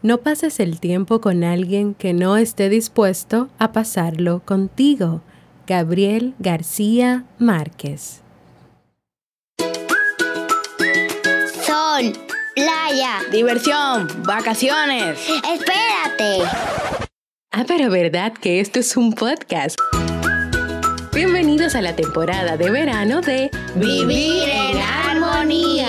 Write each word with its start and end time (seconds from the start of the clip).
No 0.00 0.18
pases 0.18 0.60
el 0.60 0.78
tiempo 0.78 1.20
con 1.20 1.42
alguien 1.42 1.92
que 1.92 2.12
no 2.12 2.36
esté 2.36 2.68
dispuesto 2.68 3.48
a 3.58 3.72
pasarlo 3.72 4.42
contigo. 4.44 5.22
Gabriel 5.66 6.34
García 6.38 7.24
Márquez. 7.38 8.20
Sol, 11.66 12.12
playa, 12.54 13.22
diversión, 13.32 14.06
vacaciones. 14.24 15.18
Espérate. 15.28 16.48
Ah, 17.50 17.64
pero 17.66 17.90
verdad 17.90 18.32
que 18.34 18.60
esto 18.60 18.78
es 18.78 18.96
un 18.96 19.12
podcast. 19.14 19.76
Bienvenidos 21.12 21.74
a 21.74 21.82
la 21.82 21.96
temporada 21.96 22.56
de 22.56 22.70
verano 22.70 23.20
de 23.20 23.50
Vivir 23.74 24.48
en 24.48 24.78
Armonía 24.78 25.88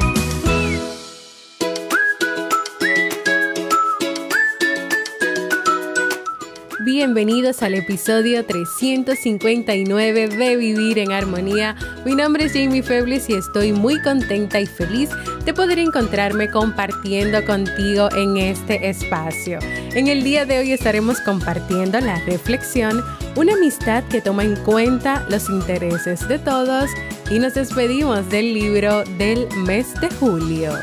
Bienvenidos 6.93 7.63
al 7.63 7.75
episodio 7.75 8.45
359 8.45 10.27
de 10.27 10.57
Vivir 10.57 10.99
en 10.99 11.13
Armonía. 11.13 11.77
Mi 12.03 12.15
nombre 12.15 12.43
es 12.43 12.51
Jamie 12.51 12.83
Febles 12.83 13.29
y 13.29 13.33
estoy 13.35 13.71
muy 13.71 14.01
contenta 14.01 14.59
y 14.59 14.65
feliz 14.65 15.09
de 15.45 15.53
poder 15.53 15.79
encontrarme 15.79 16.49
compartiendo 16.49 17.45
contigo 17.45 18.09
en 18.13 18.35
este 18.35 18.89
espacio. 18.89 19.59
En 19.93 20.09
el 20.09 20.21
día 20.21 20.45
de 20.45 20.59
hoy 20.59 20.73
estaremos 20.73 21.21
compartiendo 21.21 21.97
la 22.01 22.19
reflexión, 22.25 23.01
una 23.37 23.53
amistad 23.53 24.03
que 24.09 24.19
toma 24.19 24.43
en 24.43 24.57
cuenta 24.57 25.25
los 25.29 25.49
intereses 25.49 26.27
de 26.27 26.39
todos 26.39 26.89
y 27.31 27.39
nos 27.39 27.53
despedimos 27.53 28.29
del 28.29 28.53
libro 28.53 29.05
del 29.17 29.47
mes 29.65 29.93
de 30.01 30.09
julio. 30.09 30.73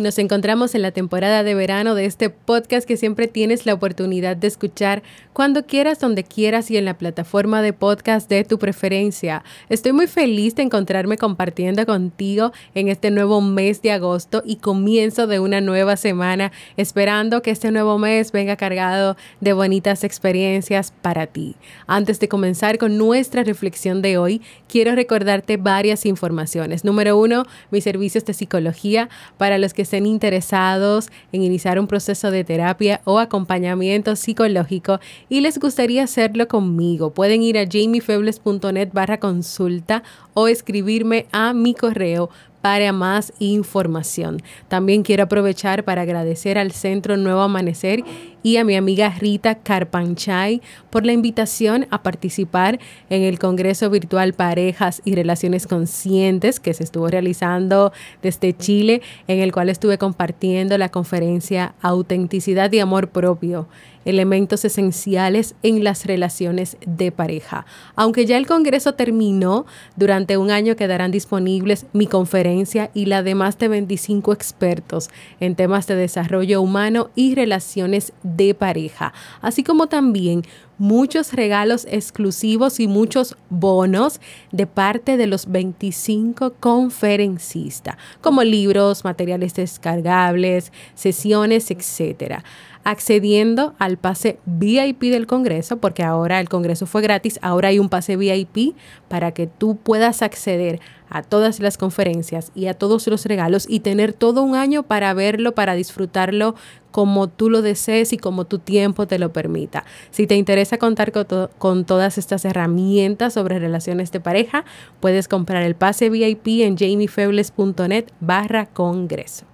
Y 0.00 0.02
nos 0.02 0.18
encontramos 0.18 0.74
en 0.74 0.80
la 0.80 0.92
temporada 0.92 1.42
de 1.42 1.54
verano 1.54 1.94
de 1.94 2.06
este 2.06 2.30
podcast 2.30 2.88
que 2.88 2.96
siempre 2.96 3.28
tienes 3.28 3.66
la 3.66 3.74
oportunidad 3.74 4.34
de 4.34 4.46
escuchar 4.46 5.02
cuando 5.34 5.66
quieras, 5.66 6.00
donde 6.00 6.24
quieras 6.24 6.70
y 6.70 6.78
en 6.78 6.86
la 6.86 6.96
plataforma 6.96 7.60
de 7.60 7.74
podcast 7.74 8.26
de 8.30 8.44
tu 8.44 8.58
preferencia. 8.58 9.44
Estoy 9.68 9.92
muy 9.92 10.06
feliz 10.06 10.54
de 10.54 10.62
encontrarme 10.62 11.18
compartiendo 11.18 11.84
contigo 11.84 12.50
en 12.74 12.88
este 12.88 13.10
nuevo 13.10 13.42
mes 13.42 13.82
de 13.82 13.92
agosto 13.92 14.42
y 14.42 14.56
comienzo 14.56 15.26
de 15.26 15.38
una 15.38 15.60
nueva 15.60 15.98
semana, 15.98 16.50
esperando 16.78 17.42
que 17.42 17.50
este 17.50 17.70
nuevo 17.70 17.98
mes 17.98 18.32
venga 18.32 18.56
cargado 18.56 19.18
de 19.42 19.52
bonitas 19.52 20.02
experiencias 20.02 20.94
para 21.02 21.26
ti. 21.26 21.56
Antes 21.86 22.20
de 22.20 22.28
comenzar 22.28 22.78
con 22.78 22.96
nuestra 22.96 23.44
reflexión 23.44 24.00
de 24.00 24.16
hoy, 24.16 24.40
quiero 24.66 24.94
recordarte 24.94 25.58
varias 25.58 26.06
informaciones. 26.06 26.86
Número 26.86 27.18
uno, 27.18 27.44
mis 27.70 27.84
servicios 27.84 28.24
de 28.24 28.32
psicología 28.32 29.10
para 29.36 29.58
los 29.58 29.74
que 29.74 29.89
estén 29.90 30.06
interesados 30.06 31.10
en 31.32 31.42
iniciar 31.42 31.80
un 31.80 31.88
proceso 31.88 32.30
de 32.30 32.44
terapia 32.44 33.00
o 33.02 33.18
acompañamiento 33.18 34.14
psicológico 34.14 35.00
y 35.28 35.40
les 35.40 35.58
gustaría 35.58 36.04
hacerlo 36.04 36.46
conmigo, 36.46 37.10
pueden 37.10 37.42
ir 37.42 37.58
a 37.58 37.66
jamiefebles.net 37.66 38.90
barra 38.92 39.18
consulta 39.18 40.04
o 40.32 40.46
escribirme 40.46 41.26
a 41.32 41.52
mi 41.54 41.74
correo 41.74 42.30
para 42.60 42.92
más 42.92 43.32
información. 43.38 44.42
También 44.68 45.02
quiero 45.02 45.24
aprovechar 45.24 45.84
para 45.84 46.02
agradecer 46.02 46.58
al 46.58 46.72
Centro 46.72 47.16
Nuevo 47.16 47.40
Amanecer 47.40 48.04
y 48.42 48.56
a 48.56 48.64
mi 48.64 48.76
amiga 48.76 49.10
Rita 49.18 49.56
Carpanchay 49.56 50.62
por 50.90 51.04
la 51.04 51.12
invitación 51.12 51.86
a 51.90 52.02
participar 52.02 52.78
en 53.08 53.22
el 53.22 53.38
Congreso 53.38 53.90
Virtual 53.90 54.32
Parejas 54.32 55.02
y 55.04 55.14
Relaciones 55.14 55.66
Conscientes 55.66 56.60
que 56.60 56.74
se 56.74 56.84
estuvo 56.84 57.08
realizando 57.08 57.92
desde 58.22 58.56
Chile, 58.56 59.02
en 59.28 59.40
el 59.40 59.52
cual 59.52 59.68
estuve 59.68 59.98
compartiendo 59.98 60.78
la 60.78 60.88
conferencia 60.88 61.74
Autenticidad 61.82 62.72
y 62.72 62.80
Amor 62.80 63.08
Propio 63.08 63.68
elementos 64.04 64.64
esenciales 64.64 65.54
en 65.62 65.84
las 65.84 66.06
relaciones 66.06 66.76
de 66.86 67.12
pareja. 67.12 67.66
Aunque 67.96 68.26
ya 68.26 68.36
el 68.36 68.46
Congreso 68.46 68.94
terminó, 68.94 69.66
durante 69.96 70.36
un 70.36 70.50
año 70.50 70.76
quedarán 70.76 71.10
disponibles 71.10 71.86
mi 71.92 72.06
conferencia 72.06 72.90
y 72.94 73.06
la 73.06 73.22
de 73.22 73.34
más 73.34 73.58
de 73.58 73.68
25 73.68 74.32
expertos 74.32 75.10
en 75.40 75.54
temas 75.54 75.86
de 75.86 75.96
desarrollo 75.96 76.62
humano 76.62 77.10
y 77.14 77.34
relaciones 77.34 78.12
de 78.22 78.54
pareja, 78.54 79.12
así 79.40 79.62
como 79.62 79.86
también 79.86 80.42
muchos 80.80 81.34
regalos 81.34 81.86
exclusivos 81.90 82.80
y 82.80 82.88
muchos 82.88 83.36
bonos 83.50 84.18
de 84.50 84.66
parte 84.66 85.18
de 85.18 85.26
los 85.26 85.46
25 85.50 86.54
conferencistas, 86.58 87.96
como 88.22 88.42
libros, 88.42 89.04
materiales 89.04 89.54
descargables, 89.54 90.72
sesiones, 90.94 91.70
etcétera. 91.70 92.42
Accediendo 92.82 93.74
al 93.78 93.98
pase 93.98 94.38
VIP 94.46 95.02
del 95.02 95.26
Congreso, 95.26 95.76
porque 95.76 96.02
ahora 96.02 96.40
el 96.40 96.48
Congreso 96.48 96.86
fue 96.86 97.02
gratis, 97.02 97.38
ahora 97.42 97.68
hay 97.68 97.78
un 97.78 97.90
pase 97.90 98.16
VIP 98.16 98.74
para 99.08 99.32
que 99.32 99.46
tú 99.46 99.76
puedas 99.76 100.22
acceder 100.22 100.80
a 101.10 101.22
todas 101.22 101.60
las 101.60 101.76
conferencias 101.76 102.52
y 102.54 102.66
a 102.66 102.74
todos 102.74 103.06
los 103.08 103.24
regalos 103.26 103.66
y 103.68 103.80
tener 103.80 104.12
todo 104.12 104.42
un 104.42 104.54
año 104.54 104.84
para 104.84 105.12
verlo, 105.12 105.52
para 105.54 105.74
disfrutarlo 105.74 106.54
como 106.90 107.28
tú 107.28 107.50
lo 107.50 107.62
desees 107.62 108.12
y 108.12 108.16
como 108.16 108.46
tu 108.46 108.58
tiempo 108.58 109.06
te 109.06 109.18
lo 109.18 109.32
permita. 109.32 109.84
Si 110.10 110.26
te 110.26 110.36
interesa 110.36 110.78
contar 110.78 111.12
con, 111.12 111.84
todas 111.84 112.18
estas 112.18 112.44
herramientas 112.44 113.34
sobre 113.34 113.58
relaciones 113.58 114.10
de 114.12 114.20
pareja, 114.20 114.64
puedes 115.00 115.28
comprar 115.28 115.62
el 115.62 115.74
pase 115.74 116.10
VIP 116.10 116.62
en 116.62 116.76
jamiefebles.net 116.76 118.06
barra 118.20 118.66
congreso. 118.66 119.44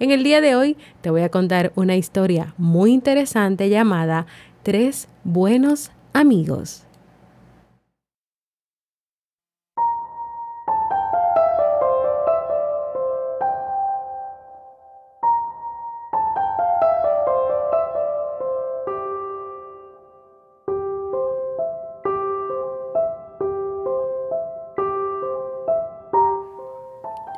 En 0.00 0.12
el 0.12 0.22
día 0.22 0.40
de 0.40 0.54
hoy 0.54 0.76
te 1.00 1.10
voy 1.10 1.22
a 1.22 1.28
contar 1.28 1.72
una 1.74 1.96
historia 1.96 2.54
muy 2.56 2.92
interesante 2.92 3.68
llamada 3.68 4.26
Tres 4.62 5.08
buenos 5.24 5.90
amigos. 6.12 6.87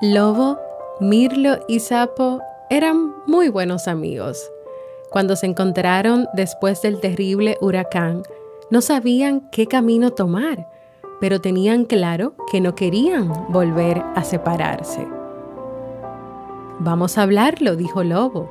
Lobo, 0.03 0.59
Mirlo 0.99 1.59
y 1.69 1.81
Sapo 1.81 2.41
eran 2.71 3.12
muy 3.27 3.50
buenos 3.50 3.87
amigos. 3.87 4.50
Cuando 5.11 5.37
se 5.37 5.44
encontraron 5.44 6.27
después 6.33 6.81
del 6.81 7.00
terrible 7.00 7.59
huracán, 7.61 8.22
no 8.71 8.81
sabían 8.81 9.50
qué 9.50 9.66
camino 9.66 10.10
tomar, 10.12 10.66
pero 11.21 11.43
tenían 11.43 11.84
claro 11.84 12.33
que 12.50 12.62
no 12.62 12.75
querían 12.75 13.53
volver 13.53 14.03
a 14.15 14.25
separarse. 14.25 15.06
Vamos 16.78 17.19
a 17.19 17.22
hablarlo, 17.22 17.77
dijo 17.77 18.03
Lobo, 18.03 18.50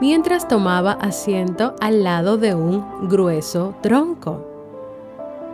mientras 0.00 0.48
tomaba 0.48 0.94
asiento 0.94 1.76
al 1.80 2.02
lado 2.02 2.38
de 2.38 2.56
un 2.56 3.08
grueso 3.08 3.76
tronco. 3.82 4.44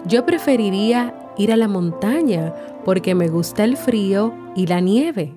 Yo 0.07 0.25
preferiría 0.25 1.15
ir 1.37 1.53
a 1.53 1.57
la 1.57 1.69
montaña 1.69 2.55
porque 2.85 3.15
me 3.15 3.29
gusta 3.29 3.65
el 3.65 3.77
frío 3.77 4.33
y 4.55 4.67
la 4.67 4.81
nieve. 4.81 5.35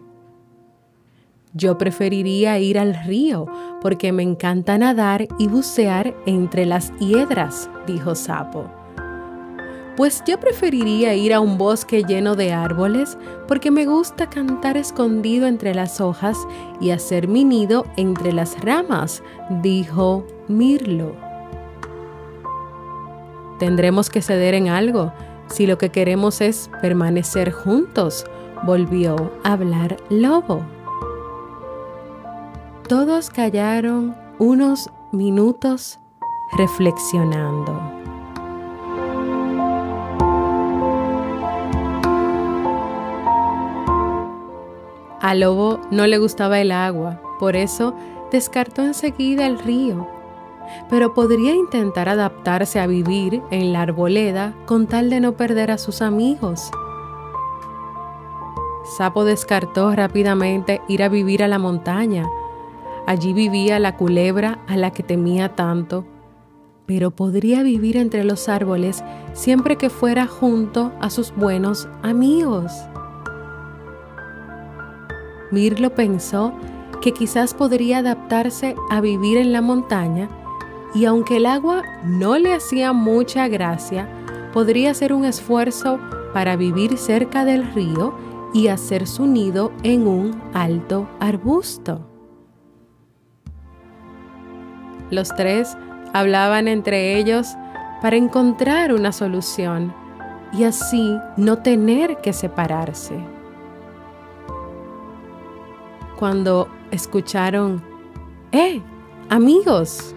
Yo 1.54 1.78
preferiría 1.78 2.60
ir 2.60 2.78
al 2.78 2.94
río 2.94 3.48
porque 3.82 4.12
me 4.12 4.22
encanta 4.24 4.78
nadar 4.78 5.28
y 5.40 5.48
bucear 5.48 6.16
entre 6.26 6.66
las 6.66 6.92
hiedras, 7.00 7.70
dijo 7.88 8.14
Sapo. 8.16 8.70
Pues 9.96 10.24
yo 10.28 10.40
preferiría 10.40 11.16
ir 11.16 11.34
a 11.34 11.40
un 11.40 11.58
bosque 11.58 12.04
lleno 12.04 12.36
de 12.36 12.54
árboles 12.54 13.18
porque 13.48 13.72
me 13.72 13.88
gusta 13.88 14.30
cantar 14.30 14.78
escondido 14.78 15.48
entre 15.48 15.74
las 15.74 16.00
hojas 16.00 16.38
y 16.80 16.92
hacer 16.92 17.28
mi 17.28 17.44
nido 17.44 17.88
entre 17.96 18.32
las 18.32 18.60
ramas, 18.62 19.24
dijo 19.64 20.28
Mirlo. 20.48 21.16
Tendremos 23.58 24.12
que 24.12 24.22
ceder 24.22 24.54
en 24.54 24.70
algo 24.70 25.12
si 25.50 25.66
lo 25.66 25.78
que 25.78 25.90
queremos 25.90 26.42
es 26.42 26.70
permanecer 26.82 27.52
juntos, 27.52 28.26
volvió 28.64 29.32
a 29.44 29.54
hablar 29.54 29.98
Lobo. 30.10 30.66
Todos 32.88 33.30
callaron 33.30 34.16
unos 34.40 34.90
minutos 35.12 36.00
reflexionando. 36.58 37.82
A 45.20 45.34
Lobo 45.34 45.82
no 45.92 46.08
le 46.08 46.18
gustaba 46.20 46.60
el 46.60 46.72
agua, 46.72 47.20
por 47.40 47.56
eso 47.56 47.94
descartó 48.32 48.84
enseguida 48.84 49.46
el 49.46 49.60
río 49.60 50.17
pero 50.90 51.14
podría 51.14 51.56
intentar 51.56 52.10
adaptarse 52.10 52.80
a 52.80 52.88
vivir 52.88 53.42
en 53.52 53.74
la 53.74 53.82
arboleda 53.82 54.54
con 54.66 54.88
tal 54.88 55.10
de 55.10 55.20
no 55.20 55.34
perder 55.34 55.72
a 55.72 55.78
sus 55.78 56.02
amigos. 56.02 56.72
Sapo 58.98 59.26
descartó 59.26 59.92
rápidamente 59.94 60.82
ir 60.88 61.04
a 61.04 61.10
vivir 61.10 61.44
a 61.44 61.48
la 61.48 61.60
montaña. 61.60 62.26
Allí 63.06 63.34
vivía 63.34 63.80
la 63.80 63.98
culebra 63.98 64.60
a 64.68 64.78
la 64.78 64.92
que 64.92 65.04
temía 65.04 65.56
tanto, 65.56 66.06
pero 66.86 67.12
podría 67.12 67.64
vivir 67.64 67.98
entre 67.98 68.24
los 68.24 68.48
árboles 68.48 69.04
siempre 69.34 69.76
que 69.76 69.90
fuera 69.90 70.26
junto 70.26 70.94
a 71.02 71.10
sus 71.10 71.36
buenos 71.36 71.88
amigos. 72.02 72.72
Mirlo 75.52 75.94
pensó 75.96 76.54
que 77.02 77.14
quizás 77.14 77.54
podría 77.54 78.00
adaptarse 78.00 78.76
a 78.90 79.02
vivir 79.02 79.38
en 79.38 79.54
la 79.54 79.62
montaña 79.62 80.30
y 80.94 81.06
aunque 81.06 81.38
el 81.38 81.46
agua 81.46 81.84
no 82.04 82.38
le 82.38 82.54
hacía 82.54 82.94
mucha 82.94 83.48
gracia, 83.48 84.08
podría 84.54 84.92
hacer 84.92 85.14
un 85.14 85.26
esfuerzo 85.26 86.00
para 86.34 86.56
vivir 86.56 86.98
cerca 86.98 87.46
del 87.46 87.72
río 87.74 88.14
y 88.54 88.70
hacer 88.70 89.08
su 89.08 89.26
nido 89.26 89.72
en 89.84 90.08
un 90.08 90.42
alto 90.54 91.08
arbusto. 91.20 92.06
Los 95.10 95.34
tres 95.36 95.78
hablaban 96.14 96.68
entre 96.68 97.18
ellos 97.18 97.56
para 98.02 98.16
encontrar 98.16 98.94
una 98.94 99.12
solución 99.12 99.94
y 100.54 100.64
así 100.64 101.18
no 101.36 101.58
tener 101.58 102.18
que 102.18 102.34
separarse. 102.34 103.18
Cuando 106.18 106.68
escucharon, 106.92 107.82
¡Eh, 108.52 108.82
amigos! 109.30 110.16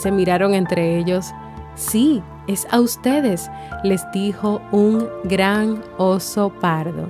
Se 0.00 0.12
miraron 0.12 0.54
entre 0.54 0.96
ellos. 0.96 1.32
Sí, 1.74 2.22
es 2.46 2.68
a 2.70 2.80
ustedes, 2.80 3.50
les 3.82 4.08
dijo 4.12 4.60
un 4.70 5.08
gran 5.24 5.82
oso 5.96 6.50
pardo. 6.60 7.08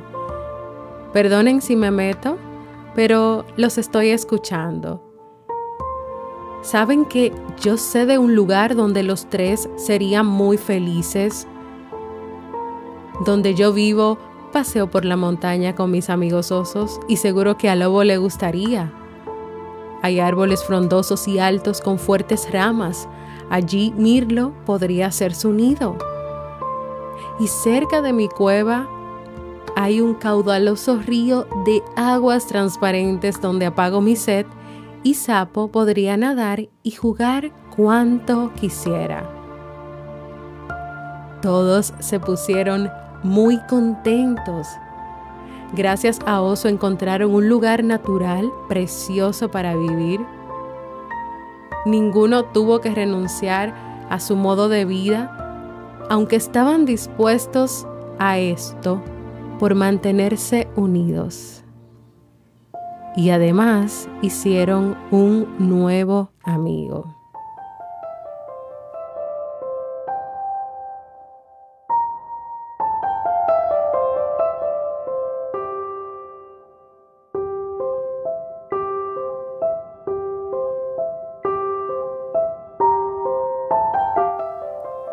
Perdonen 1.12 1.60
si 1.60 1.76
me 1.76 1.90
meto, 1.90 2.38
pero 2.94 3.44
los 3.56 3.76
estoy 3.76 4.08
escuchando. 4.08 5.02
¿Saben 6.62 7.04
que 7.04 7.32
yo 7.60 7.76
sé 7.76 8.06
de 8.06 8.16
un 8.16 8.34
lugar 8.34 8.74
donde 8.74 9.02
los 9.02 9.26
tres 9.26 9.68
serían 9.76 10.26
muy 10.26 10.56
felices? 10.56 11.46
Donde 13.26 13.54
yo 13.54 13.74
vivo, 13.74 14.16
paseo 14.50 14.90
por 14.90 15.04
la 15.04 15.16
montaña 15.16 15.74
con 15.74 15.90
mis 15.90 16.08
amigos 16.08 16.52
osos 16.52 17.00
y 17.06 17.16
seguro 17.16 17.58
que 17.58 17.68
al 17.68 17.80
lobo 17.80 18.02
le 18.02 18.16
gustaría. 18.16 18.92
Hay 20.02 20.20
árboles 20.20 20.64
frondosos 20.64 21.26
y 21.28 21.38
altos 21.38 21.80
con 21.80 21.98
fuertes 21.98 22.50
ramas, 22.52 23.08
Allí 23.50 23.94
Mirlo 23.96 24.52
podría 24.66 25.10
ser 25.10 25.34
su 25.34 25.52
nido. 25.52 25.96
Y 27.40 27.46
cerca 27.46 28.02
de 28.02 28.12
mi 28.12 28.28
cueva 28.28 28.88
hay 29.76 30.00
un 30.00 30.14
caudaloso 30.14 30.96
río 30.96 31.46
de 31.64 31.82
aguas 31.96 32.46
transparentes 32.46 33.40
donde 33.40 33.66
apago 33.66 34.00
mi 34.00 34.16
sed 34.16 34.44
y 35.02 35.14
Sapo 35.14 35.68
podría 35.68 36.16
nadar 36.16 36.68
y 36.82 36.90
jugar 36.90 37.52
cuanto 37.74 38.52
quisiera. 38.54 39.30
Todos 41.40 41.94
se 42.00 42.18
pusieron 42.18 42.90
muy 43.22 43.58
contentos. 43.68 44.66
Gracias 45.74 46.18
a 46.26 46.40
Oso 46.40 46.68
encontraron 46.68 47.34
un 47.34 47.48
lugar 47.48 47.84
natural 47.84 48.50
precioso 48.68 49.50
para 49.50 49.76
vivir 49.76 50.20
Ninguno 51.88 52.44
tuvo 52.44 52.80
que 52.80 52.94
renunciar 52.94 53.74
a 54.10 54.20
su 54.20 54.36
modo 54.36 54.68
de 54.68 54.84
vida, 54.84 56.06
aunque 56.10 56.36
estaban 56.36 56.84
dispuestos 56.84 57.86
a 58.18 58.38
esto 58.38 59.02
por 59.58 59.74
mantenerse 59.74 60.68
unidos. 60.76 61.64
Y 63.16 63.30
además 63.30 64.08
hicieron 64.22 64.96
un 65.10 65.48
nuevo 65.58 66.30
amigo. 66.42 67.17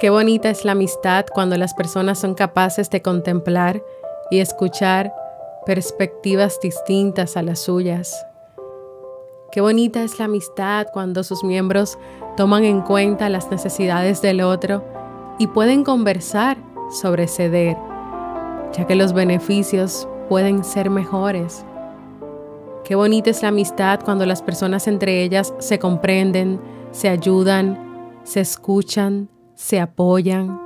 Qué 0.06 0.12
bonita 0.12 0.52
es 0.52 0.66
la 0.66 0.74
amistad 0.74 1.26
cuando 1.34 1.58
las 1.58 1.74
personas 1.74 2.20
son 2.20 2.36
capaces 2.36 2.92
de 2.92 3.02
contemplar 3.02 3.82
y 4.30 4.38
escuchar 4.38 5.12
perspectivas 5.66 6.60
distintas 6.62 7.36
a 7.38 7.42
las 7.42 7.62
suyas. 7.62 8.16
Qué 9.52 9.62
bonita 9.62 10.04
es 10.04 10.20
la 10.20 10.26
amistad 10.26 10.86
cuando 10.94 11.24
sus 11.24 11.44
miembros 11.44 11.98
toman 12.38 12.66
en 12.66 12.82
cuenta 12.82 13.30
las 13.30 13.50
necesidades 13.50 14.22
del 14.22 14.42
otro 14.42 14.84
y 15.40 15.48
pueden 15.48 15.84
conversar 15.84 16.58
sobre 16.92 17.28
ceder, 17.28 17.76
ya 18.74 18.86
que 18.86 18.94
los 18.94 19.12
beneficios 19.12 20.08
pueden 20.30 20.64
ser 20.64 20.92
mejores. 20.92 21.66
Qué 22.84 22.94
bonita 22.94 23.32
es 23.32 23.42
la 23.42 23.48
amistad 23.48 24.02
cuando 24.06 24.28
las 24.28 24.44
personas 24.44 24.88
entre 24.88 25.24
ellas 25.24 25.52
se 25.58 25.80
comprenden, 25.80 26.62
se 26.92 27.10
ayudan, 27.10 28.22
se 28.24 28.42
escuchan, 28.42 29.30
se 29.56 29.80
apoyan. 29.80 30.62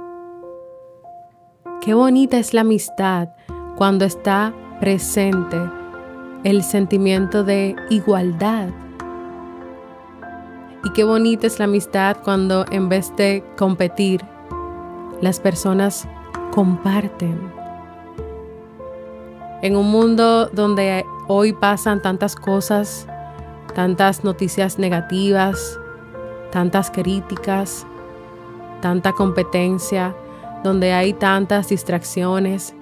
Qué 1.81 1.93
bonita 1.93 2.37
es 2.37 2.53
la 2.53 2.61
amistad 2.61 3.29
cuando 3.77 4.05
está 4.05 4.53
presente 4.79 5.57
el 6.43 6.63
sentimiento 6.63 7.43
de 7.43 7.75
igualdad. 7.89 8.69
Y 10.83 10.91
qué 10.93 11.03
bonita 11.03 11.47
es 11.47 11.59
la 11.59 11.65
amistad 11.65 12.17
cuando 12.23 12.65
en 12.71 12.89
vez 12.89 13.13
de 13.15 13.43
competir, 13.57 14.21
las 15.21 15.39
personas 15.39 16.07
comparten. 16.51 17.37
En 19.61 19.75
un 19.75 19.91
mundo 19.91 20.47
donde 20.47 21.05
hoy 21.27 21.51
pasan 21.51 22.01
tantas 22.01 22.35
cosas, 22.35 23.05
tantas 23.75 24.23
noticias 24.23 24.79
negativas, 24.79 25.77
tantas 26.51 26.89
críticas, 26.89 27.85
tanta 28.81 29.13
competencia, 29.13 30.15
donde 30.63 30.93
hay 30.93 31.13
tantas 31.13 31.69
distracciones, 31.69 32.75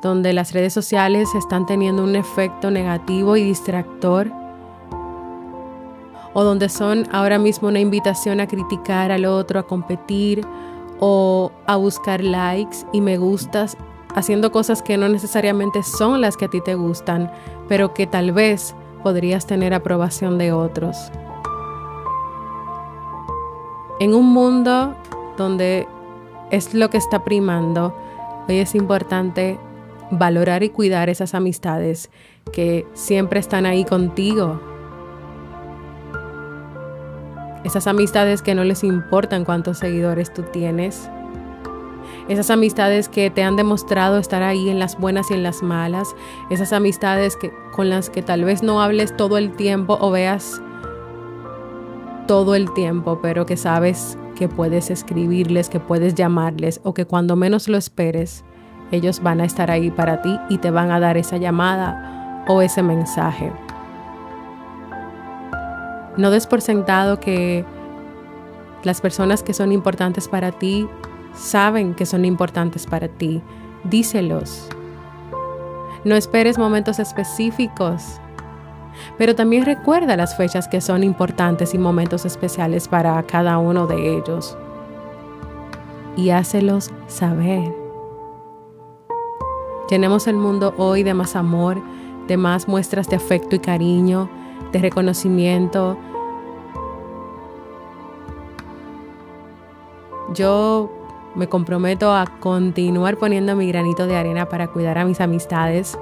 donde 0.00 0.32
las 0.32 0.52
redes 0.52 0.72
sociales 0.72 1.28
están 1.34 1.66
teniendo 1.66 2.02
un 2.02 2.16
efecto 2.16 2.70
negativo 2.70 3.36
y 3.36 3.44
distractor, 3.44 4.32
o 6.34 6.44
donde 6.44 6.68
son 6.68 7.06
ahora 7.12 7.38
mismo 7.38 7.68
una 7.68 7.80
invitación 7.80 8.40
a 8.40 8.46
criticar 8.46 9.12
al 9.12 9.26
otro, 9.26 9.60
a 9.60 9.66
competir 9.66 10.46
o 10.98 11.52
a 11.66 11.76
buscar 11.76 12.22
likes 12.22 12.78
y 12.92 13.00
me 13.00 13.18
gustas, 13.18 13.76
haciendo 14.14 14.50
cosas 14.50 14.82
que 14.82 14.96
no 14.96 15.08
necesariamente 15.08 15.82
son 15.82 16.20
las 16.20 16.36
que 16.36 16.46
a 16.46 16.48
ti 16.48 16.60
te 16.60 16.74
gustan, 16.74 17.30
pero 17.68 17.92
que 17.92 18.06
tal 18.06 18.32
vez 18.32 18.74
podrías 19.02 19.46
tener 19.46 19.74
aprobación 19.74 20.38
de 20.38 20.52
otros. 20.52 21.10
En 24.00 24.14
un 24.14 24.32
mundo 24.32 24.94
donde 25.36 25.86
es 26.50 26.74
lo 26.74 26.90
que 26.90 26.98
está 26.98 27.24
primando, 27.24 27.96
hoy 28.48 28.58
es 28.58 28.74
importante 28.74 29.58
valorar 30.10 30.62
y 30.62 30.68
cuidar 30.68 31.08
esas 31.08 31.34
amistades 31.34 32.10
que 32.52 32.86
siempre 32.92 33.40
están 33.40 33.66
ahí 33.66 33.84
contigo. 33.84 34.60
Esas 37.64 37.86
amistades 37.86 38.42
que 38.42 38.54
no 38.54 38.64
les 38.64 38.84
importan 38.84 39.44
cuántos 39.44 39.78
seguidores 39.78 40.32
tú 40.32 40.42
tienes. 40.42 41.08
Esas 42.28 42.50
amistades 42.50 43.08
que 43.08 43.30
te 43.30 43.42
han 43.42 43.56
demostrado 43.56 44.18
estar 44.18 44.42
ahí 44.42 44.68
en 44.68 44.78
las 44.78 44.98
buenas 44.98 45.30
y 45.30 45.34
en 45.34 45.42
las 45.42 45.62
malas. 45.62 46.14
Esas 46.50 46.72
amistades 46.72 47.36
que, 47.36 47.52
con 47.72 47.88
las 47.88 48.10
que 48.10 48.22
tal 48.22 48.44
vez 48.44 48.62
no 48.62 48.82
hables 48.82 49.16
todo 49.16 49.38
el 49.38 49.52
tiempo 49.52 49.96
o 50.00 50.10
veas 50.10 50.60
todo 52.26 52.54
el 52.54 52.72
tiempo, 52.74 53.20
pero 53.22 53.46
que 53.46 53.56
sabes 53.56 54.18
que 54.34 54.48
puedes 54.48 54.90
escribirles, 54.90 55.68
que 55.68 55.80
puedes 55.80 56.14
llamarles 56.14 56.80
o 56.84 56.94
que 56.94 57.06
cuando 57.06 57.36
menos 57.36 57.68
lo 57.68 57.76
esperes, 57.76 58.44
ellos 58.90 59.22
van 59.22 59.40
a 59.40 59.44
estar 59.44 59.70
ahí 59.70 59.90
para 59.90 60.22
ti 60.22 60.38
y 60.48 60.58
te 60.58 60.70
van 60.70 60.90
a 60.90 61.00
dar 61.00 61.16
esa 61.16 61.36
llamada 61.36 62.44
o 62.48 62.62
ese 62.62 62.82
mensaje. 62.82 63.52
No 66.16 66.30
des 66.30 66.46
por 66.46 66.60
sentado 66.60 67.20
que 67.20 67.64
las 68.84 69.00
personas 69.00 69.42
que 69.42 69.54
son 69.54 69.72
importantes 69.72 70.28
para 70.28 70.52
ti 70.52 70.86
saben 71.34 71.94
que 71.94 72.04
son 72.04 72.24
importantes 72.24 72.86
para 72.86 73.08
ti. 73.08 73.40
Díselos. 73.84 74.68
No 76.04 76.14
esperes 76.16 76.58
momentos 76.58 76.98
específicos, 76.98 78.20
pero 79.18 79.34
también 79.34 79.64
recuerda 79.64 80.16
las 80.16 80.36
fechas 80.36 80.68
que 80.68 80.80
son 80.80 81.04
importantes 81.04 81.74
y 81.74 81.78
momentos 81.78 82.24
especiales 82.24 82.88
para 82.88 83.22
cada 83.24 83.58
uno 83.58 83.86
de 83.86 84.16
ellos. 84.16 84.56
Y 86.16 86.30
hácelos 86.30 86.90
saber. 87.06 87.74
Llenemos 89.88 90.26
el 90.26 90.36
mundo 90.36 90.74
hoy 90.78 91.02
de 91.02 91.14
más 91.14 91.36
amor, 91.36 91.82
de 92.26 92.36
más 92.36 92.68
muestras 92.68 93.08
de 93.08 93.16
afecto 93.16 93.56
y 93.56 93.58
cariño, 93.58 94.30
de 94.72 94.78
reconocimiento. 94.78 95.98
Yo 100.34 100.90
me 101.34 101.48
comprometo 101.48 102.12
a 102.14 102.26
continuar 102.40 103.16
poniendo 103.18 103.56
mi 103.56 103.66
granito 103.68 104.06
de 104.06 104.16
arena 104.16 104.48
para 104.48 104.68
cuidar 104.68 104.98
a 104.98 105.04
mis 105.04 105.20
amistades, 105.20 105.98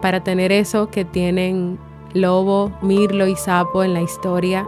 para 0.00 0.22
tener 0.22 0.52
eso 0.52 0.88
que 0.88 1.04
tienen 1.04 1.78
Lobo, 2.20 2.72
Mirlo 2.82 3.26
y 3.26 3.36
Sapo 3.36 3.82
en 3.82 3.94
la 3.94 4.02
historia. 4.02 4.66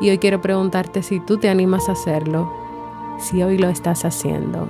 Y 0.00 0.10
hoy 0.10 0.18
quiero 0.18 0.40
preguntarte 0.40 1.02
si 1.02 1.20
tú 1.20 1.38
te 1.38 1.48
animas 1.48 1.88
a 1.88 1.92
hacerlo, 1.92 2.52
si 3.18 3.42
hoy 3.42 3.58
lo 3.58 3.68
estás 3.68 4.04
haciendo. 4.04 4.68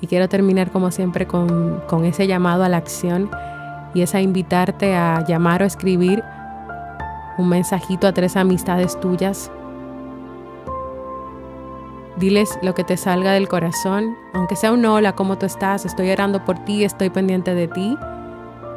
Y 0.00 0.06
quiero 0.06 0.28
terminar 0.28 0.70
como 0.70 0.90
siempre 0.90 1.26
con, 1.26 1.80
con 1.86 2.04
ese 2.04 2.26
llamado 2.26 2.64
a 2.64 2.68
la 2.68 2.76
acción 2.76 3.30
y 3.94 4.02
es 4.02 4.14
a 4.14 4.20
invitarte 4.20 4.94
a 4.94 5.24
llamar 5.26 5.62
o 5.62 5.66
escribir 5.66 6.22
un 7.38 7.48
mensajito 7.48 8.06
a 8.06 8.12
tres 8.12 8.36
amistades 8.36 8.98
tuyas. 9.00 9.50
Diles 12.18 12.58
lo 12.62 12.74
que 12.74 12.84
te 12.84 12.96
salga 12.96 13.32
del 13.32 13.48
corazón, 13.48 14.16
aunque 14.32 14.54
sea 14.54 14.72
un 14.72 14.84
hola, 14.84 15.16
¿cómo 15.16 15.36
tú 15.36 15.46
estás? 15.46 15.84
Estoy 15.84 16.10
orando 16.10 16.44
por 16.44 16.64
ti, 16.64 16.84
estoy 16.84 17.10
pendiente 17.10 17.54
de 17.54 17.66
ti, 17.66 17.96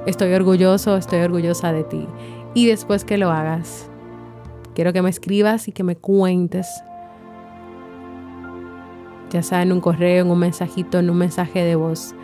estoy 0.08 0.34
orgulloso, 0.34 0.98
estoy 0.98 1.20
orgullosa 1.20 1.72
de 1.72 1.84
ti. 1.84 2.08
Y 2.56 2.65
después 2.65 3.06
que 3.06 3.20
lo 3.20 3.29
hagas, 3.29 3.91
quiero 4.74 4.91
que 4.91 5.03
me 5.03 5.12
escribas 5.12 5.67
y 5.67 5.72
que 5.72 5.84
me 5.84 5.96
cuentes, 5.96 6.67
ya 9.29 9.44
sea 9.44 9.62
en 9.62 9.72
un 9.72 9.82
correo, 9.82 10.25
en 10.25 10.32
un 10.32 10.39
mensajito, 10.39 10.98
en 10.98 11.12
un 11.12 11.17
mensaje 11.17 11.63
de 11.63 11.75
voz, 11.75 12.15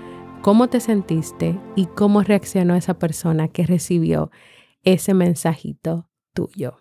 cómo 0.41 0.67
te 0.67 0.79
sentiste 0.79 1.60
y 1.75 1.86
cómo 1.86 2.24
reaccionó 2.24 2.75
esa 2.75 2.98
persona 2.98 3.50
que 3.50 3.67
recibió 3.67 4.32
ese 4.84 5.13
mensajito 5.13 6.10
tuyo. 6.34 6.77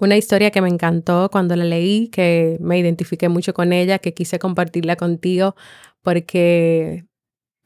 Una 0.00 0.16
historia 0.16 0.50
que 0.50 0.60
me 0.60 0.68
encantó 0.68 1.28
cuando 1.30 1.56
la 1.56 1.64
leí, 1.64 2.08
que 2.08 2.56
me 2.60 2.78
identifiqué 2.78 3.28
mucho 3.28 3.52
con 3.52 3.72
ella, 3.72 3.98
que 3.98 4.14
quise 4.14 4.38
compartirla 4.38 4.96
contigo 4.96 5.56
porque 6.02 7.04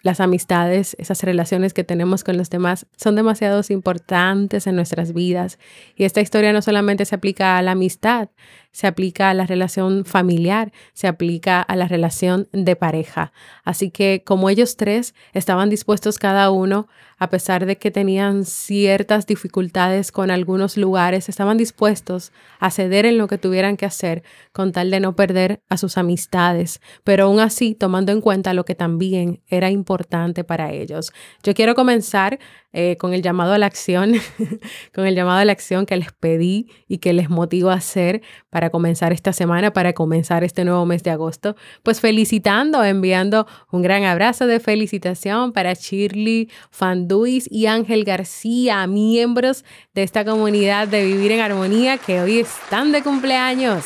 las 0.02 0.18
amistades, 0.20 0.96
esas 0.98 1.22
relaciones 1.22 1.74
que 1.74 1.84
tenemos 1.84 2.24
con 2.24 2.36
los 2.36 2.50
demás 2.50 2.86
son 2.96 3.16
demasiado 3.16 3.60
importantes 3.68 4.66
en 4.66 4.76
nuestras 4.76 5.12
vidas. 5.12 5.58
Y 5.94 6.04
esta 6.04 6.20
historia 6.20 6.52
no 6.52 6.62
solamente 6.62 7.04
se 7.04 7.14
aplica 7.14 7.58
a 7.58 7.62
la 7.62 7.72
amistad, 7.72 8.30
se 8.72 8.86
aplica 8.86 9.30
a 9.30 9.34
la 9.34 9.46
relación 9.46 10.04
familiar, 10.04 10.72
se 10.94 11.06
aplica 11.06 11.60
a 11.60 11.76
la 11.76 11.86
relación 11.86 12.48
de 12.52 12.74
pareja. 12.74 13.32
Así 13.64 13.90
que 13.90 14.22
como 14.24 14.48
ellos 14.50 14.76
tres 14.76 15.14
estaban 15.34 15.70
dispuestos 15.70 16.18
cada 16.18 16.50
uno, 16.50 16.88
a 17.18 17.30
pesar 17.30 17.66
de 17.66 17.76
que 17.76 17.92
tenían 17.92 18.44
ciertas 18.44 19.26
dificultades 19.26 20.10
con 20.10 20.32
algunos 20.32 20.76
lugares, 20.76 21.28
estaban 21.28 21.56
dispuestos 21.56 22.32
a 22.58 22.70
ceder 22.70 23.06
en 23.06 23.18
lo 23.18 23.28
que 23.28 23.38
tuvieran 23.38 23.76
que 23.76 23.86
hacer 23.86 24.24
con 24.52 24.72
tal 24.72 24.90
de 24.90 24.98
no 24.98 25.14
perder 25.14 25.60
a 25.68 25.76
sus 25.76 25.98
amistades, 25.98 26.80
pero 27.04 27.26
aún 27.26 27.38
así 27.38 27.74
tomando 27.76 28.10
en 28.10 28.20
cuenta 28.20 28.54
lo 28.54 28.64
que 28.64 28.74
también 28.74 29.40
era 29.46 29.70
importante 29.70 30.42
para 30.42 30.72
ellos. 30.72 31.12
Yo 31.44 31.54
quiero 31.54 31.74
comenzar 31.74 32.40
eh, 32.72 32.96
con 32.98 33.12
el 33.12 33.22
llamado 33.22 33.52
a 33.52 33.58
la 33.58 33.66
acción, 33.66 34.14
con 34.94 35.06
el 35.06 35.14
llamado 35.14 35.38
a 35.38 35.44
la 35.44 35.52
acción 35.52 35.84
que 35.84 35.96
les 35.96 36.12
pedí 36.12 36.70
y 36.88 36.98
que 36.98 37.12
les 37.12 37.28
motivo 37.28 37.70
a 37.70 37.74
hacer 37.74 38.22
para 38.50 38.70
comenzar 38.70 39.12
esta 39.12 39.32
semana, 39.32 39.72
para 39.72 39.92
comenzar 39.92 40.42
este 40.44 40.64
nuevo 40.64 40.86
mes 40.86 41.02
de 41.02 41.10
agosto, 41.10 41.54
pues 41.82 42.00
felicitando, 42.00 42.82
enviando 42.82 43.46
un 43.70 43.82
gran 43.82 44.04
abrazo 44.04 44.46
de 44.46 44.60
felicitación 44.60 45.52
para 45.52 45.74
Shirley 45.74 46.50
Fanduis 46.70 47.46
y 47.50 47.66
Ángel 47.66 48.04
García, 48.04 48.86
miembros 48.86 49.64
de 49.94 50.02
esta 50.02 50.24
comunidad 50.24 50.88
de 50.88 51.04
Vivir 51.04 51.32
en 51.32 51.40
Armonía 51.40 51.98
que 51.98 52.20
hoy 52.20 52.38
están 52.38 52.92
de 52.92 53.02
cumpleaños. 53.02 53.84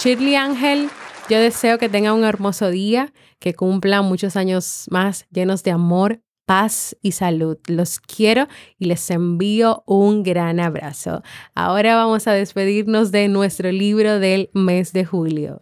Shirley 0.00 0.34
Ángel, 0.34 0.88
yo 1.28 1.38
deseo 1.38 1.78
que 1.78 1.88
tengan 1.88 2.14
un 2.14 2.24
hermoso 2.24 2.70
día, 2.70 3.12
que 3.38 3.54
cumplan 3.54 4.04
muchos 4.04 4.34
años 4.36 4.86
más 4.90 5.26
llenos 5.30 5.62
de 5.62 5.70
amor, 5.70 6.20
paz 6.50 6.96
y 7.00 7.12
salud. 7.12 7.58
Los 7.68 8.00
quiero 8.00 8.48
y 8.76 8.86
les 8.86 9.08
envío 9.12 9.84
un 9.86 10.24
gran 10.24 10.58
abrazo. 10.58 11.22
Ahora 11.54 11.94
vamos 11.94 12.26
a 12.26 12.32
despedirnos 12.32 13.12
de 13.12 13.28
nuestro 13.28 13.70
libro 13.70 14.18
del 14.18 14.50
mes 14.52 14.92
de 14.92 15.04
julio. 15.04 15.60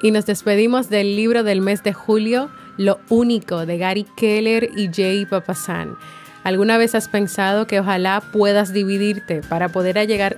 Y 0.00 0.12
nos 0.12 0.24
despedimos 0.24 0.88
del 0.88 1.16
libro 1.16 1.42
del 1.42 1.60
mes 1.60 1.82
de 1.82 1.92
julio, 1.92 2.50
Lo 2.76 3.00
único, 3.08 3.66
de 3.66 3.76
Gary 3.76 4.06
Keller 4.16 4.70
y 4.76 4.88
Jay 4.94 5.26
Papasan. 5.26 5.96
¿Alguna 6.44 6.78
vez 6.78 6.94
has 6.94 7.08
pensado 7.08 7.66
que 7.66 7.80
ojalá 7.80 8.22
puedas 8.32 8.72
dividirte 8.72 9.40
para 9.40 9.68
poder 9.68 10.06
llegar 10.06 10.36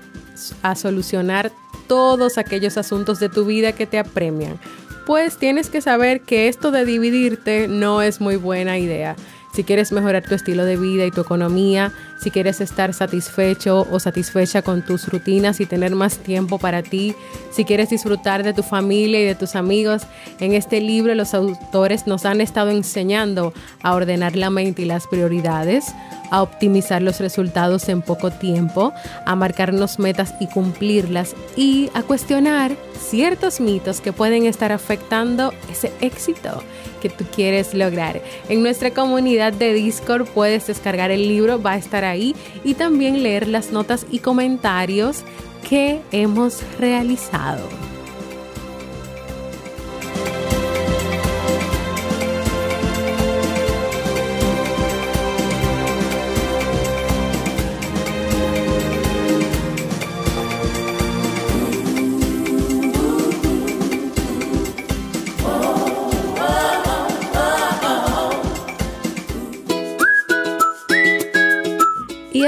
a 0.63 0.75
solucionar 0.75 1.53
todos 1.87 2.39
aquellos 2.39 2.77
asuntos 2.77 3.21
de 3.21 3.29
tu 3.29 3.45
vida 3.45 3.73
que 3.73 3.87
te 3.87 3.99
apremian. 3.99 4.59
Pues 5.07 5.37
tienes 5.37 5.71
que 5.71 5.81
saber 5.81 6.23
que 6.23 6.49
esto 6.49 6.71
de 6.71 6.85
dividirte 6.85 7.69
no 7.69 8.03
es 8.03 8.21
muy 8.21 8.37
buena 8.37 8.79
idea. 8.79 9.17
Si 9.55 9.65
quieres 9.65 9.93
mejorar 9.93 10.23
tu 10.23 10.35
estilo 10.35 10.65
de 10.65 10.77
vida 10.77 11.07
y 11.07 11.11
tu 11.11 11.23
economía, 11.23 11.93
si 12.19 12.31
quieres 12.31 12.61
estar 12.61 12.95
satisfecho 12.95 13.87
o 13.91 14.01
satisfecha 14.01 14.63
con 14.63 14.83
tus 14.83 15.09
rutinas 15.09 15.61
y 15.61 15.67
tener 15.67 15.95
más 15.95 16.19
tiempo 16.19 16.59
para 16.59 16.83
ti, 16.83 17.15
si 17.51 17.65
quieres 17.65 17.91
disfrutar 17.91 18.43
de 18.43 18.53
tu 18.53 18.63
familia 18.63 19.21
y 19.21 19.25
de 19.25 19.35
tus 19.35 19.55
amigos, 19.55 20.03
en 20.41 20.55
este 20.55 20.81
libro 20.81 21.15
los 21.15 21.35
autores 21.35 22.07
nos 22.07 22.25
han 22.25 22.41
estado 22.41 22.71
enseñando 22.71 23.53
a 23.83 23.95
ordenar 23.95 24.37
la 24.37 24.51
mente 24.51 24.83
y 24.83 24.85
las 24.87 25.07
prioridades, 25.07 25.85
a 26.31 26.43
optimizar 26.43 27.03
los 27.03 27.21
resultados 27.21 27.89
en 27.89 28.03
poco 28.03 28.31
tiempo, 28.31 28.93
a 29.25 29.35
marcarnos 29.37 29.99
metas 29.99 30.35
y 30.41 30.47
cumplirlas 30.47 31.35
y 31.57 31.91
a 31.95 32.03
cuestionar 32.03 32.77
ciertos 32.99 33.61
mitos 33.61 34.01
que 34.01 34.13
pueden 34.13 34.47
estar 34.47 34.73
afectando 34.73 35.53
ese 35.71 35.93
éxito 36.01 36.63
que 37.01 37.09
tú 37.11 37.25
quieres 37.35 37.75
lograr. 37.75 38.21
En 38.49 38.63
nuestra 38.63 38.91
comunidad 38.91 39.53
de 39.53 39.73
Discord 39.73 40.27
puedes 40.27 40.67
descargar 40.67 41.11
el 41.11 41.29
libro, 41.29 41.61
va 41.63 41.73
a 41.73 41.77
estar 41.77 42.05
ahí 42.07 42.35
y 42.65 42.75
también 42.75 43.23
leer 43.23 43.49
las 43.49 43.73
notas 43.73 44.07
y 44.11 44.21
comentarios 44.21 45.23
que 45.69 46.01
hemos 46.13 46.63
realizado. 46.79 47.86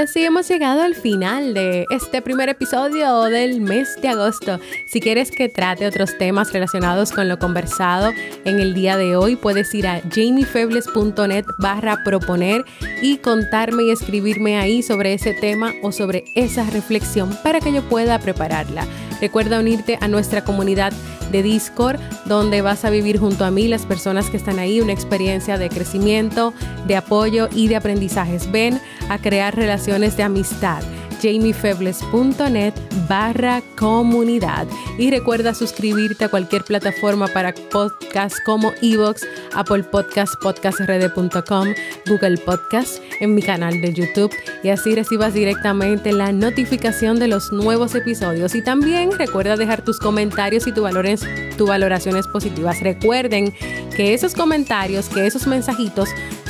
Así 0.08 0.24
hemos 0.24 0.48
llegado 0.48 0.80
al 0.80 0.94
final 0.94 1.52
de 1.52 1.84
este 1.90 2.22
primer 2.22 2.48
episodio 2.48 3.24
del 3.24 3.60
mes 3.60 4.00
de 4.00 4.08
agosto. 4.08 4.58
Si 4.86 5.02
quieres 5.02 5.30
que 5.30 5.50
trate 5.50 5.86
otros 5.86 6.16
temas 6.16 6.50
relacionados 6.50 7.12
con 7.12 7.28
lo 7.28 7.38
conversado 7.38 8.12
en 8.46 8.58
el 8.58 8.72
día 8.72 8.96
de 8.96 9.16
hoy, 9.16 9.36
puedes 9.36 9.74
ir 9.74 9.86
a 9.86 10.00
jamiefebles.net 10.00 11.44
barra 11.58 12.02
proponer 12.04 12.64
y 13.02 13.18
contarme 13.18 13.84
y 13.84 13.90
escribirme 13.90 14.56
ahí 14.56 14.82
sobre 14.82 15.12
ese 15.12 15.34
tema 15.34 15.74
o 15.82 15.92
sobre 15.92 16.24
esa 16.34 16.64
reflexión 16.70 17.36
para 17.42 17.60
que 17.60 17.70
yo 17.70 17.82
pueda 17.82 18.18
prepararla. 18.18 18.86
Recuerda 19.20 19.60
unirte 19.60 19.98
a 20.00 20.08
nuestra 20.08 20.42
comunidad 20.42 20.94
de 21.30 21.42
Discord, 21.42 21.98
donde 22.26 22.62
vas 22.62 22.84
a 22.84 22.90
vivir 22.90 23.18
junto 23.18 23.44
a 23.44 23.50
mí, 23.50 23.68
las 23.68 23.86
personas 23.86 24.30
que 24.30 24.36
están 24.36 24.58
ahí, 24.58 24.80
una 24.80 24.92
experiencia 24.92 25.58
de 25.58 25.68
crecimiento, 25.68 26.52
de 26.86 26.96
apoyo 26.96 27.48
y 27.52 27.68
de 27.68 27.76
aprendizajes. 27.76 28.50
Ven 28.50 28.80
a 29.08 29.18
crear 29.18 29.54
relaciones 29.54 30.16
de 30.16 30.22
amistad 30.22 30.82
jamiefebles.net 31.20 32.74
barra 33.08 33.62
comunidad. 33.76 34.66
Y 34.98 35.10
recuerda 35.10 35.54
suscribirte 35.54 36.24
a 36.24 36.28
cualquier 36.28 36.64
plataforma 36.64 37.26
para 37.28 37.54
podcast 37.54 38.36
como 38.44 38.72
Evox, 38.82 39.26
Apple 39.54 39.84
Podcast, 39.84 40.34
podcastrd.com, 40.42 41.68
Google 42.06 42.38
Podcast, 42.38 43.02
en 43.20 43.34
mi 43.34 43.42
canal 43.42 43.80
de 43.80 43.92
YouTube 43.92 44.32
y 44.62 44.70
así 44.70 44.94
recibas 44.94 45.34
directamente 45.34 46.12
la 46.12 46.32
notificación 46.32 47.18
de 47.18 47.28
los 47.28 47.52
nuevos 47.52 47.94
episodios. 47.94 48.54
Y 48.54 48.62
también 48.62 49.12
recuerda 49.12 49.56
dejar 49.56 49.82
tus 49.82 49.98
comentarios 49.98 50.66
y 50.66 50.72
tus 50.72 50.82
valores, 50.82 51.22
tus 51.56 51.68
valoraciones 51.68 52.26
positivas. 52.26 52.80
Recuerden 52.80 53.52
que 53.96 54.14
esos 54.14 54.34
comentarios, 54.34 55.08
que 55.08 55.26
esos 55.26 55.46
mensajitos 55.46 56.08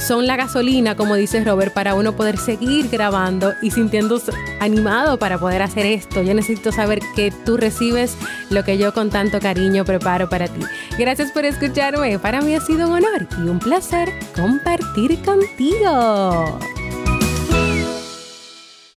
son 0.09 0.27
la 0.27 0.37
gasolina, 0.37 0.97
como 0.97 1.17
dice 1.17 1.45
Robert, 1.45 1.75
para 1.75 1.95
uno 1.95 2.17
poder 2.17 2.39
seguir 2.39 2.89
grabando 2.89 3.53
y 3.61 3.71
sintiéndose 3.71 4.33
animado 4.59 5.19
para 5.19 5.37
poder 5.37 5.61
hacer 5.61 5.85
esto. 5.85 6.23
Yo 6.23 6.33
necesito 6.33 6.73
saber 6.73 7.01
que 7.15 7.31
tú 7.45 7.59
recibes 7.59 8.17
lo 8.49 8.65
que 8.65 8.79
yo 8.79 8.95
con 8.95 9.11
tanto 9.11 9.39
cariño 9.39 9.85
preparo 9.85 10.31
para 10.31 10.49
ti. 10.49 10.63
Gracias 10.99 11.31
por 11.31 11.45
escucharme. 11.45 12.19
Para 12.19 12.41
mí 12.41 12.55
ha 12.55 12.61
sido 12.61 12.89
un 12.89 12.95
honor 12.95 13.29
y 13.39 13.51
un 13.51 13.59
placer 13.59 14.09
compartir 14.35 15.21
contigo. 15.23 16.59